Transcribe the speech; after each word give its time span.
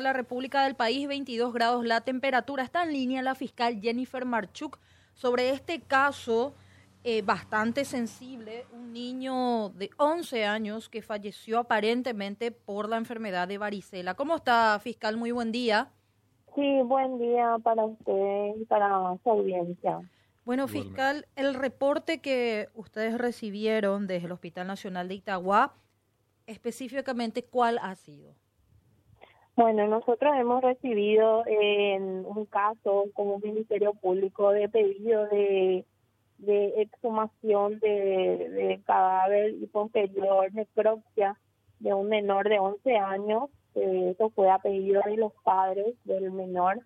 toda 0.00 0.12
la 0.12 0.16
República 0.16 0.64
del 0.64 0.76
país, 0.76 1.06
22 1.06 1.52
grados 1.52 1.84
la 1.84 2.00
temperatura. 2.00 2.62
Está 2.62 2.84
en 2.84 2.92
línea 2.94 3.20
la 3.20 3.34
fiscal 3.34 3.82
Jennifer 3.82 4.24
Marchuk 4.24 4.78
sobre 5.12 5.50
este 5.50 5.82
caso 5.82 6.54
eh, 7.04 7.20
bastante 7.20 7.84
sensible, 7.84 8.64
un 8.72 8.94
niño 8.94 9.68
de 9.68 9.90
11 9.98 10.46
años 10.46 10.88
que 10.88 11.02
falleció 11.02 11.58
aparentemente 11.58 12.50
por 12.50 12.88
la 12.88 12.96
enfermedad 12.96 13.46
de 13.46 13.58
varicela. 13.58 14.14
¿Cómo 14.14 14.36
está, 14.36 14.78
fiscal? 14.80 15.18
Muy 15.18 15.32
buen 15.32 15.52
día. 15.52 15.90
Sí, 16.54 16.80
buen 16.82 17.18
día 17.18 17.58
para 17.62 17.84
usted 17.84 18.54
y 18.58 18.64
para 18.64 19.18
su 19.22 19.30
audiencia. 19.30 19.98
Bueno, 20.46 20.66
fiscal, 20.66 21.26
el 21.36 21.52
reporte 21.52 22.22
que 22.22 22.70
ustedes 22.74 23.18
recibieron 23.18 24.06
desde 24.06 24.26
el 24.26 24.32
Hospital 24.32 24.66
Nacional 24.66 25.08
de 25.08 25.16
Itagua, 25.16 25.74
específicamente, 26.46 27.44
¿cuál 27.44 27.78
ha 27.82 27.94
sido? 27.96 28.34
Bueno, 29.60 29.86
nosotros 29.88 30.32
hemos 30.38 30.62
recibido 30.62 31.44
en 31.46 32.24
un 32.24 32.46
caso 32.46 33.10
como 33.12 33.40
Ministerio 33.40 33.92
Público 33.92 34.52
de 34.52 34.70
pedido 34.70 35.26
de, 35.26 35.84
exhumación 36.78 37.78
de, 37.78 38.48
de 38.48 38.80
cadáver 38.86 39.50
y 39.50 39.66
posterior 39.66 40.50
necropsia 40.54 41.38
de 41.78 41.92
un 41.92 42.08
menor 42.08 42.48
de 42.48 42.58
11 42.58 42.96
años. 42.96 43.50
eso 43.74 44.30
fue 44.30 44.48
a 44.48 44.60
pedido 44.60 45.02
de 45.04 45.18
los 45.18 45.34
padres 45.44 45.94
del 46.04 46.32
menor 46.32 46.80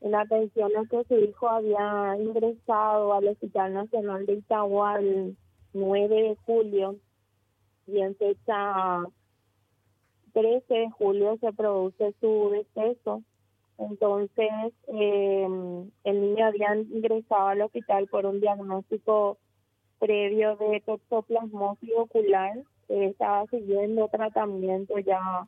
en 0.00 0.14
atención 0.14 0.70
a 0.76 0.88
que 0.88 1.02
su 1.02 1.16
hijo 1.16 1.48
había 1.48 2.16
ingresado 2.16 3.12
al 3.12 3.26
Hospital 3.26 3.74
Nacional 3.74 4.24
de 4.24 4.34
Itagua 4.34 5.00
el 5.00 5.36
9 5.72 6.14
de 6.14 6.36
julio 6.46 6.94
y 7.88 7.98
en 8.02 8.14
fecha 8.14 9.02
13 10.32 10.74
de 10.74 10.90
julio 10.90 11.36
se 11.40 11.52
produce 11.52 12.14
su 12.20 12.50
deceso. 12.50 13.22
Entonces, 13.78 14.72
eh, 14.88 15.48
el 16.04 16.20
niño 16.20 16.46
había 16.46 16.74
ingresado 16.74 17.48
al 17.48 17.62
hospital 17.62 18.08
por 18.08 18.26
un 18.26 18.40
diagnóstico 18.40 19.38
previo 19.98 20.56
de 20.56 20.80
toxoplasmosis 20.80 21.90
ocular. 21.96 22.58
estaba 22.88 23.46
siguiendo 23.46 24.08
tratamiento 24.08 24.98
ya 24.98 25.46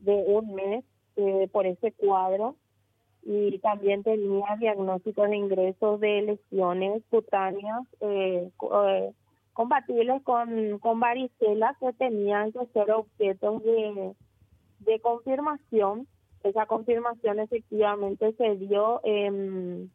de 0.00 0.14
un 0.26 0.54
mes 0.54 0.84
eh, 1.16 1.48
por 1.52 1.66
ese 1.66 1.92
cuadro 1.92 2.56
y 3.22 3.58
también 3.58 4.02
tenía 4.02 4.56
diagnósticos 4.58 5.28
de 5.28 5.36
ingresos 5.36 6.00
de 6.00 6.22
lesiones 6.22 7.02
cutáneas 7.10 7.82
eh, 8.00 8.50
eh, 8.86 9.12
compatibles 9.60 10.22
con, 10.22 10.78
con 10.78 11.00
varicela 11.00 11.76
que 11.78 11.92
tenían 11.92 12.50
que 12.50 12.64
ser 12.72 12.90
objetos 12.92 13.62
de, 13.62 14.14
de 14.78 15.00
confirmación. 15.00 16.06
Esa 16.42 16.64
confirmación 16.64 17.40
efectivamente 17.40 18.32
se 18.38 18.56
dio, 18.56 19.02
eh, 19.04 19.86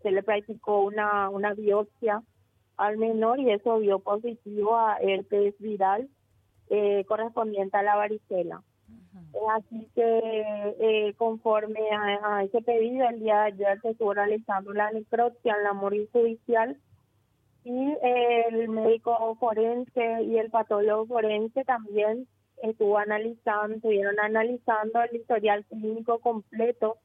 se 0.00 0.10
le 0.12 0.22
practicó 0.22 0.82
una, 0.82 1.28
una 1.28 1.54
biopsia 1.54 2.22
al 2.76 2.98
menor 2.98 3.40
y 3.40 3.50
eso 3.50 3.80
dio 3.80 3.98
positivo 3.98 4.76
a 4.76 4.98
herpes 5.00 5.56
viral 5.58 6.08
eh, 6.68 7.04
correspondiente 7.08 7.78
a 7.78 7.82
la 7.82 7.96
varicela. 7.96 8.62
Así 9.56 9.88
que 9.92 10.44
eh, 10.78 11.14
conforme 11.18 11.80
a, 11.90 12.44
ese 12.44 12.62
pedido, 12.62 13.08
el 13.08 13.18
día 13.18 13.38
de 13.38 13.46
ayer 13.46 13.80
se 13.82 13.90
estuvo 13.90 14.14
realizando 14.14 14.72
la 14.72 14.92
necropsia 14.92 15.56
en 15.56 15.64
la 15.64 15.72
morir 15.72 16.08
judicial 16.12 16.78
y 17.64 17.96
el 18.02 18.68
médico 18.68 19.36
forense 19.38 20.22
y 20.22 20.38
el 20.38 20.50
patólogo 20.50 21.06
forense 21.06 21.64
también 21.64 22.26
estuvo 22.62 22.98
analizando, 22.98 23.76
estuvieron 23.76 24.18
analizando 24.20 25.02
el 25.02 25.16
historial 25.16 25.64
clínico 25.66 26.18
completo 26.18 26.98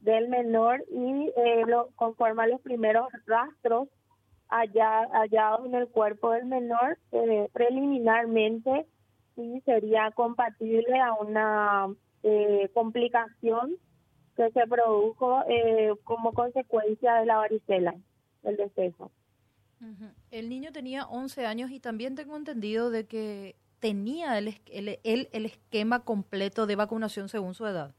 del 0.00 0.28
menor 0.28 0.84
y 0.90 1.32
eh, 1.36 1.64
lo, 1.66 1.88
conforme 1.94 2.48
los 2.48 2.60
primeros 2.60 3.08
rastros 3.26 3.88
hallados 4.48 5.66
en 5.66 5.74
el 5.74 5.88
cuerpo 5.88 6.32
del 6.32 6.46
menor, 6.46 6.98
eh, 7.12 7.48
preliminarmente 7.52 8.86
sí 9.34 9.62
sería 9.64 10.10
compatible 10.10 11.00
a 11.00 11.14
una 11.14 11.88
eh, 12.22 12.68
complicación 12.74 13.76
que 14.36 14.50
se 14.50 14.66
produjo 14.66 15.42
eh, 15.48 15.92
como 16.04 16.32
consecuencia 16.32 17.14
de 17.14 17.26
la 17.26 17.38
varicela, 17.38 17.94
el 18.44 18.56
deceso. 18.56 19.10
El 20.30 20.48
niño 20.48 20.72
tenía 20.72 21.06
11 21.06 21.46
años 21.46 21.70
y 21.70 21.80
también 21.80 22.14
tengo 22.14 22.36
entendido 22.36 22.90
de 22.90 23.06
que 23.06 23.56
tenía 23.80 24.38
el, 24.38 24.54
el, 24.70 24.98
el, 25.32 25.46
esquema 25.46 26.04
completo 26.04 26.66
de 26.66 26.76
vacunación 26.76 27.28
según 27.28 27.54
su 27.54 27.66
edad. 27.66 27.94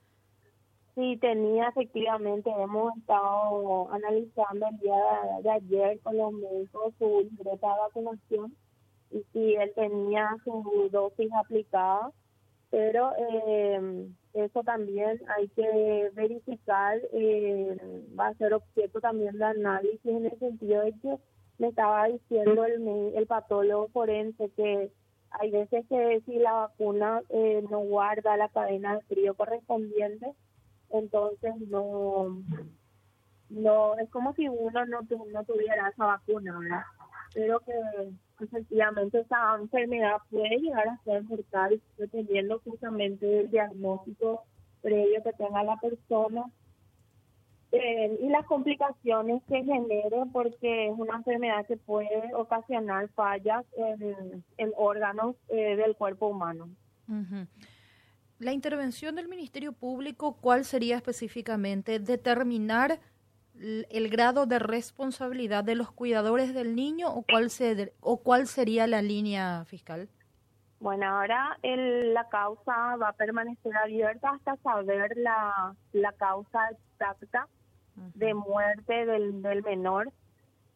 Sí, 0.96 1.18
tenía 1.18 1.68
efectivamente, 1.70 2.50
hemos 2.50 2.96
estado 2.98 3.92
analizando 3.92 4.68
el 4.68 4.78
día 4.80 4.96
de, 4.96 5.44
de 5.44 5.52
ayer 5.52 6.00
con 6.02 6.16
los 6.16 6.32
médicos 6.32 6.94
su 7.00 7.28
libreta 7.30 7.68
de 7.68 7.80
vacunación 7.80 8.56
y 9.12 9.24
si 9.34 9.56
él 9.56 9.72
tenía 9.76 10.30
su 10.44 10.90
dosis 10.92 11.32
aplicada, 11.34 12.12
pero 12.70 13.12
eh, 13.18 14.08
eso 14.34 14.64
también 14.64 15.22
hay 15.38 15.48
que 15.50 16.10
verificar, 16.14 17.00
eh, 17.12 17.78
va 18.18 18.28
a 18.28 18.34
ser 18.36 18.54
objeto 18.54 19.00
también 19.00 19.38
de 19.38 19.46
análisis 19.46 20.06
en 20.06 20.26
el 20.26 20.40
sentido 20.40 20.82
de 20.82 20.94
que 20.94 21.18
me 21.58 21.68
estaba 21.68 22.08
diciendo 22.08 22.66
el, 22.66 23.14
el 23.16 23.28
patólogo 23.28 23.90
forense 23.90 24.50
que 24.56 24.92
hay 25.32 25.52
veces 25.52 25.86
que 25.88 26.22
si 26.26 26.38
la 26.38 26.54
vacuna 26.54 27.22
eh, 27.30 27.64
no 27.70 27.80
guarda 27.80 28.38
la 28.38 28.50
cadena 28.50 28.96
de 28.96 29.02
frío 29.04 29.34
correspondiente, 29.34 30.32
entonces 30.92 31.56
no, 31.70 32.38
no 33.50 33.98
es 33.98 34.10
como 34.10 34.34
si 34.36 34.48
uno 34.48 34.86
no, 34.86 35.02
no 35.02 35.44
tuviera 35.44 35.90
esa 35.90 36.06
vacuna, 36.06 36.60
¿verdad? 36.60 36.84
Pero 37.34 37.60
que 37.62 37.74
efectivamente 38.44 39.22
esa 39.22 39.56
enfermedad 39.60 40.18
puede 40.30 40.58
llegar 40.60 40.88
a 40.88 41.04
ser 41.04 41.24
mortal 41.24 41.82
dependiendo 41.98 42.60
justamente 42.60 43.26
del 43.26 43.50
diagnóstico 43.50 44.44
previo 44.82 45.24
que 45.24 45.34
tenga 45.34 45.64
la 45.64 45.78
persona 45.78 46.46
eh, 47.76 48.20
y 48.22 48.30
las 48.30 48.46
complicaciones 48.46 49.42
que 49.50 49.64
genere 49.64 50.26
porque 50.32 50.90
es 50.90 50.94
una 50.96 51.18
enfermedad 51.18 51.66
que 51.66 51.76
puede 51.76 52.32
ocasionar 52.36 53.10
fallas 53.16 53.66
en, 53.76 54.72
órganos 54.78 55.36
eh, 55.50 55.76
del 55.76 55.96
cuerpo 55.96 56.28
humano. 56.28 56.70
La 58.38 58.52
intervención 58.52 59.16
del 59.16 59.28
Ministerio 59.28 59.74
Público, 59.74 60.38
¿cuál 60.40 60.66
sería 60.66 60.98
específicamente? 60.98 61.98
Determinar 61.98 63.00
el 63.60 64.10
grado 64.10 64.46
de 64.46 64.60
responsabilidad 64.60 65.64
de 65.64 65.74
los 65.74 65.92
cuidadores 65.92 66.54
del 66.54 66.76
niño 66.76 67.10
o 67.10 67.24
cuál, 67.24 67.50
se, 67.50 67.92
o 68.02 68.22
cuál 68.22 68.46
sería 68.46 68.86
la 68.86 69.02
línea 69.02 69.66
fiscal? 69.66 70.10
Bueno, 70.80 71.08
ahora 71.08 71.58
el, 71.64 72.14
la 72.14 72.30
causa 72.30 72.98
va 72.98 73.10
a 73.10 73.14
permanecer 73.14 73.76
abierta 73.78 74.30
hasta 74.30 74.58
saber 74.58 75.18
la, 75.18 75.76
la 75.92 76.12
causa 76.12 76.70
exacta 76.70 77.48
de 77.96 78.34
muerte 78.34 79.06
del, 79.06 79.42
del 79.42 79.64
menor, 79.64 80.12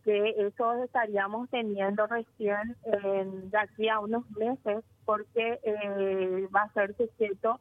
que 0.03 0.35
eso 0.37 0.83
estaríamos 0.83 1.49
teniendo 1.49 2.07
recién 2.07 2.75
de 2.83 3.57
aquí 3.57 3.89
a 3.89 3.99
unos 3.99 4.29
meses, 4.31 4.83
porque 5.05 5.59
eh, 5.63 6.47
va 6.55 6.63
a 6.63 6.73
ser 6.73 6.95
sujeto, 6.95 7.59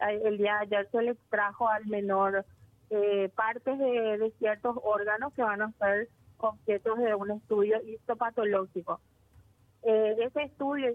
eh, 0.00 0.20
el 0.24 0.38
día 0.38 0.58
de 0.58 0.76
ayer 0.76 0.88
se 0.90 1.02
le 1.02 1.10
extrajo 1.12 1.68
al 1.68 1.86
menor 1.86 2.44
eh, 2.90 3.30
partes 3.34 3.78
de, 3.78 4.32
ciertos 4.38 4.76
órganos 4.82 5.32
que 5.34 5.42
van 5.42 5.62
a 5.62 5.72
ser 5.72 6.08
objetos 6.38 6.98
de 6.98 7.14
un 7.14 7.30
estudio 7.32 7.82
histopatológico. 7.82 9.00
Eh, 9.82 10.16
ese 10.20 10.42
estudio 10.42 10.90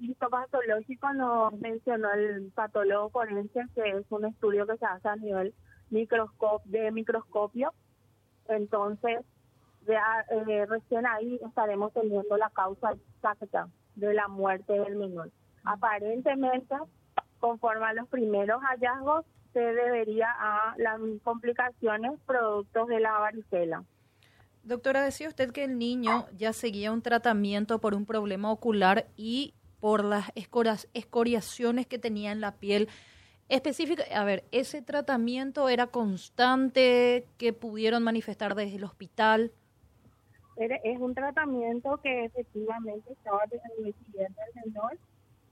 histopatológico 0.00 1.12
nos 1.12 1.52
mencionó 1.60 2.12
el 2.12 2.50
patólogo 2.54 3.10
forense, 3.10 3.64
que 3.74 3.82
es 3.82 4.06
un 4.10 4.24
estudio 4.24 4.66
que 4.66 4.76
se 4.78 4.86
hace 4.86 5.08
a 5.08 5.16
nivel 5.16 5.54
microscopio, 5.90 6.70
de 6.70 6.90
microscopio. 6.90 7.72
Entonces, 8.48 9.20
ya, 9.86 10.24
eh, 10.30 10.66
recién 10.66 11.06
ahí 11.06 11.38
estaremos 11.46 11.92
teniendo 11.92 12.36
la 12.36 12.50
causa 12.50 12.92
exacta 12.92 13.68
de 13.96 14.14
la 14.14 14.28
muerte 14.28 14.72
del 14.72 14.96
menor. 14.96 15.30
Aparentemente, 15.64 16.74
conforme 17.38 17.86
a 17.86 17.92
los 17.92 18.08
primeros 18.08 18.60
hallazgos, 18.62 19.24
se 19.52 19.60
debería 19.60 20.28
a 20.38 20.74
las 20.78 21.00
complicaciones 21.22 22.12
productos 22.26 22.88
de 22.88 23.00
la 23.00 23.18
varicela. 23.18 23.84
Doctora, 24.62 25.02
decía 25.02 25.28
usted 25.28 25.52
que 25.52 25.64
el 25.64 25.78
niño 25.78 26.26
ya 26.36 26.52
seguía 26.52 26.92
un 26.92 27.02
tratamiento 27.02 27.80
por 27.80 27.94
un 27.94 28.04
problema 28.04 28.52
ocular 28.52 29.06
y 29.16 29.54
por 29.80 30.04
las 30.04 30.30
escoriaciones 30.94 31.86
que 31.86 31.98
tenía 31.98 32.30
en 32.30 32.40
la 32.40 32.52
piel. 32.52 32.88
Específica, 33.50 34.04
a 34.14 34.22
ver, 34.22 34.44
¿ese 34.52 34.80
tratamiento 34.80 35.68
era 35.68 35.88
constante 35.88 37.26
que 37.36 37.52
pudieron 37.52 38.04
manifestar 38.04 38.54
desde 38.54 38.76
el 38.76 38.84
hospital? 38.84 39.50
Es 40.56 41.00
un 41.00 41.14
tratamiento 41.16 41.98
que 42.00 42.26
efectivamente 42.26 43.12
estaba 43.12 43.42
siguiendo 43.48 44.40
el 44.54 44.64
menor 44.64 44.96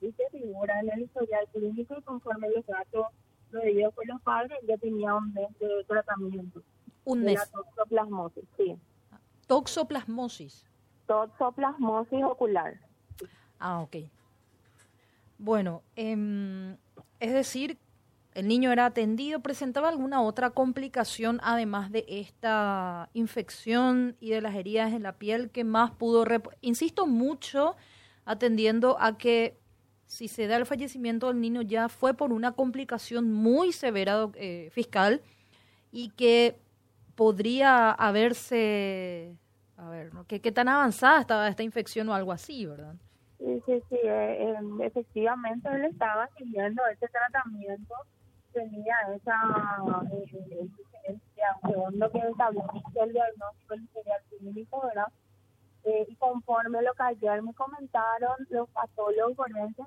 y 0.00 0.12
se 0.12 0.30
figura 0.30 0.78
en 0.78 0.92
el 0.92 1.02
historial 1.02 1.44
clínico 1.52 1.96
y 1.98 2.02
conforme 2.02 2.48
los 2.50 2.64
datos 2.66 3.06
lo 3.50 3.60
debido 3.60 3.90
por 3.90 4.06
los 4.06 4.20
padres, 4.22 4.56
ya 4.68 4.76
tenía 4.76 5.16
un 5.16 5.32
mes 5.32 5.48
de 5.58 5.84
tratamiento. 5.88 6.62
Un 7.04 7.24
mes. 7.24 7.34
La 7.34 7.46
toxoplasmosis, 7.46 8.44
sí. 8.56 8.78
Toxoplasmosis. 9.48 10.64
Toxoplasmosis 11.08 12.22
ocular. 12.22 12.78
Ah, 13.58 13.80
ok. 13.80 13.96
Bueno, 15.38 15.82
eh, 15.96 16.76
es 17.18 17.32
decir, 17.32 17.76
el 18.38 18.46
niño 18.46 18.70
era 18.70 18.86
atendido, 18.86 19.40
presentaba 19.40 19.88
alguna 19.88 20.22
otra 20.22 20.50
complicación 20.50 21.40
además 21.42 21.90
de 21.90 22.04
esta 22.06 23.10
infección 23.12 24.16
y 24.20 24.30
de 24.30 24.40
las 24.40 24.54
heridas 24.54 24.92
en 24.92 25.02
la 25.02 25.14
piel 25.18 25.50
que 25.50 25.64
más 25.64 25.90
pudo, 25.90 26.24
insisto 26.60 27.08
mucho 27.08 27.74
atendiendo 28.24 28.96
a 29.00 29.18
que 29.18 29.58
si 30.06 30.28
se 30.28 30.46
da 30.46 30.56
el 30.56 30.66
fallecimiento 30.66 31.26
del 31.26 31.40
niño 31.40 31.62
ya 31.62 31.88
fue 31.88 32.14
por 32.14 32.32
una 32.32 32.52
complicación 32.52 33.32
muy 33.32 33.72
severa 33.72 34.30
eh, 34.34 34.68
fiscal 34.70 35.20
y 35.90 36.10
que 36.10 36.60
podría 37.16 37.90
haberse, 37.90 39.34
a 39.76 39.90
ver, 39.90 40.14
¿no? 40.14 40.24
¿Qué, 40.28 40.38
tan 40.52 40.68
avanzada 40.68 41.20
estaba 41.20 41.48
esta 41.48 41.64
infección 41.64 42.08
o 42.08 42.14
algo 42.14 42.30
así, 42.30 42.66
verdad? 42.66 42.94
Sí, 43.38 43.62
sí, 43.66 43.82
sí, 43.88 43.96
eh, 44.04 44.54
em, 44.56 44.80
efectivamente 44.80 45.68
él 45.72 45.86
estaba 45.86 46.28
siguiendo 46.38 46.86
ese 46.86 47.08
tratamiento, 47.08 47.94
tenía 48.52 48.94
esa 49.14 49.36
eh, 50.12 51.18
segundo 51.66 52.10
que 52.10 52.18
estableció 52.18 53.02
el 53.02 53.12
diagnóstico 53.12 53.74
el 53.74 53.88
clínico, 54.38 54.82
¿verdad? 54.86 55.08
Eh, 55.84 56.06
y 56.08 56.16
conforme 56.16 56.82
lo 56.82 56.92
que 56.94 57.02
ayer 57.02 57.42
me 57.42 57.54
comentaron 57.54 58.36
los 58.50 58.68
patólogos 58.70 59.36
forenses, 59.36 59.86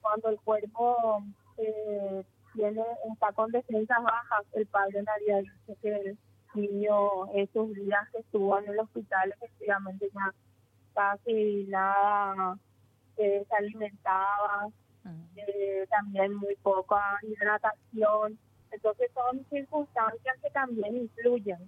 cuando 0.00 0.28
el 0.28 0.38
cuerpo 0.40 1.22
eh, 1.56 2.24
tiene 2.54 2.82
está 3.12 3.32
con 3.32 3.50
defensas 3.50 4.02
bajas, 4.02 4.44
el 4.52 4.66
padre 4.66 5.02
me 5.02 5.12
había 5.12 5.38
dicho 5.42 5.80
que 5.80 5.94
el 5.94 6.18
niño 6.54 7.26
esos 7.34 7.72
días 7.74 8.08
que 8.12 8.18
estuvo 8.18 8.58
en 8.58 8.68
el 8.68 8.78
hospital 8.78 9.34
efectivamente 9.36 10.08
ya 10.14 10.32
casi 10.94 11.66
nada 11.68 12.58
eh, 13.16 13.44
se 13.48 13.56
alimentaba, 13.56 14.68
eh, 15.36 15.86
también 15.90 16.34
muy 16.34 16.56
poca 16.56 17.18
hidratación. 17.22 18.38
Entonces 18.70 19.10
son 19.14 19.44
circunstancias 19.50 20.36
que 20.42 20.50
también 20.50 20.96
influyen. 20.96 21.58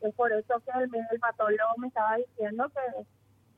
Es 0.00 0.14
por 0.14 0.32
eso 0.32 0.60
que 0.60 0.70
el, 0.78 0.90
el 1.10 1.20
patólogo 1.20 1.74
me 1.78 1.88
estaba 1.88 2.16
diciendo 2.16 2.70
que, 2.70 3.04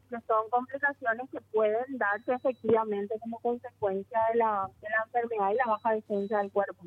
que 0.09 0.23
son 0.27 0.49
complicaciones 0.51 1.29
que 1.31 1.41
pueden 1.53 1.99
darse 1.99 2.33
efectivamente 2.33 3.15
como 3.21 3.39
consecuencia 3.41 4.19
de 4.33 4.39
la, 4.39 4.69
de 4.81 4.89
la 4.89 5.05
enfermedad 5.05 5.53
y 5.53 5.57
la 5.57 5.67
baja 5.67 5.93
defensa 5.93 6.39
del 6.39 6.51
cuerpo. 6.51 6.87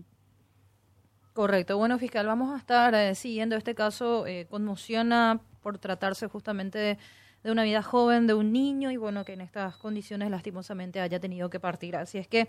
Correcto. 1.34 1.78
Bueno, 1.78 1.98
fiscal, 1.98 2.28
vamos 2.28 2.54
a 2.54 2.58
estar 2.58 2.94
eh, 2.94 3.16
siguiendo 3.16 3.56
este 3.56 3.74
caso. 3.74 4.28
Eh, 4.28 4.46
conmociona 4.50 5.40
por 5.64 5.80
tratarse 5.80 6.28
justamente 6.28 6.78
de, 6.78 6.98
de, 7.44 7.52
una 7.52 7.64
vida 7.64 7.82
joven, 7.82 8.28
de 8.28 8.34
un 8.34 8.52
niño, 8.52 8.92
y 8.92 8.98
bueno, 8.98 9.26
que 9.26 9.34
en 9.34 9.42
estas 9.42 9.78
condiciones 9.78 10.30
lastimosamente 10.30 11.00
haya 11.00 11.20
tenido 11.20 11.50
que 11.50 11.60
partir. 11.60 11.96
Así 11.96 12.18
es 12.18 12.28
que 12.28 12.48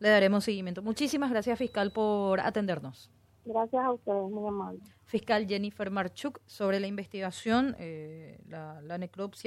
le 0.00 0.08
daremos 0.08 0.44
seguimiento. 0.44 0.82
Muchísimas 0.82 1.30
gracias, 1.30 1.58
fiscal, 1.58 1.90
por 1.92 2.40
atendernos. 2.40 3.10
Gracias 3.44 3.84
a 3.84 3.92
ustedes, 3.92 4.30
muy 4.30 4.48
amable. 4.48 4.80
Fiscal 5.04 5.46
Jennifer 5.46 5.90
Marchuk, 5.90 6.40
sobre 6.46 6.80
la 6.80 6.86
investigación, 6.86 7.76
eh, 7.78 8.40
la, 8.48 8.80
la 8.80 8.98
necropsia. 8.98 9.42